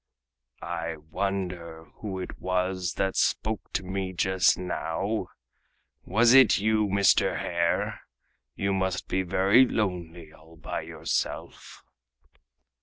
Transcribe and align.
"I 0.63 0.95
wonder 0.97 1.85
who 1.97 2.17
it 2.19 2.39
was 2.39 2.93
that 2.93 3.15
spoke 3.15 3.71
to 3.73 3.83
me 3.83 4.13
just 4.13 4.57
now! 4.57 5.27
Was 6.05 6.33
it 6.33 6.57
you, 6.57 6.87
Mr. 6.87 7.39
Hare? 7.39 8.01
You 8.55 8.73
must 8.73 9.07
be 9.07 9.21
very 9.21 9.63
lonely 9.67 10.33
all 10.33 10.55
by 10.55 10.81
yourself!" 10.81 11.83